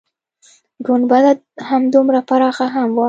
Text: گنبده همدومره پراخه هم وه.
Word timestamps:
گنبده 0.87 1.31
همدومره 1.69 2.19
پراخه 2.29 2.65
هم 2.75 2.89
وه. 2.93 2.99